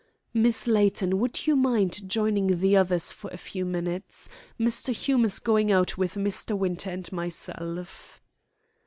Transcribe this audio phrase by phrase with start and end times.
[0.33, 4.29] "Miss Layton, would you mind joining the others for a few minutes.
[4.59, 4.91] Mr.
[4.91, 6.57] Hume is going out with Mr.
[6.57, 8.19] Winter and myself."